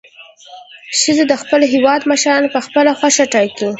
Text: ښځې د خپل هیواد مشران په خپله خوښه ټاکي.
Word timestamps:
ښځې 0.99 1.23
د 1.27 1.33
خپل 1.41 1.61
هیواد 1.73 2.01
مشران 2.11 2.43
په 2.53 2.59
خپله 2.65 2.91
خوښه 2.99 3.25
ټاکي. 3.33 3.67